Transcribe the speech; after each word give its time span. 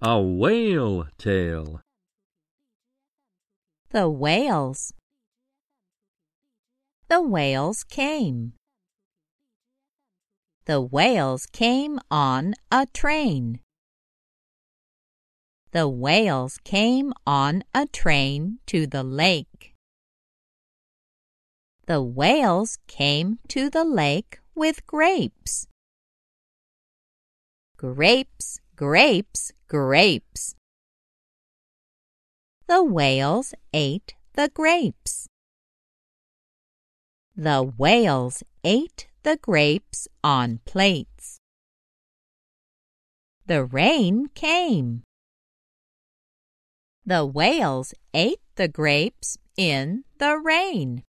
A 0.00 0.22
whale 0.22 1.08
tale. 1.18 1.80
The 3.90 4.08
whales. 4.08 4.92
The 7.08 7.20
whales 7.20 7.82
came. 7.82 8.52
The 10.66 10.80
whales 10.80 11.46
came 11.46 11.98
on 12.12 12.54
a 12.70 12.86
train. 12.86 13.58
The 15.72 15.88
whales 15.88 16.58
came 16.62 17.12
on 17.26 17.64
a 17.74 17.86
train 17.86 18.60
to 18.66 18.86
the 18.86 19.02
lake. 19.02 19.74
The 21.86 22.00
whales 22.02 22.78
came 22.86 23.40
to 23.48 23.68
the 23.68 23.84
lake 23.84 24.38
with 24.54 24.86
grapes. 24.86 25.66
Grapes, 27.76 28.60
grapes, 28.78 29.50
grapes. 29.66 30.54
The 32.68 32.84
whales 32.84 33.52
ate 33.74 34.14
the 34.34 34.50
grapes. 34.54 35.26
The 37.34 37.64
whales 37.64 38.44
ate 38.62 39.08
the 39.24 39.36
grapes 39.36 40.06
on 40.22 40.60
plates. 40.64 41.40
The 43.46 43.64
rain 43.64 44.28
came. 44.36 45.02
The 47.04 47.26
whales 47.26 47.94
ate 48.14 48.42
the 48.54 48.68
grapes 48.68 49.38
in 49.56 50.04
the 50.18 50.38
rain. 50.38 51.02